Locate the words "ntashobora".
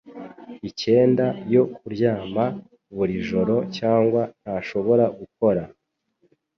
4.41-5.05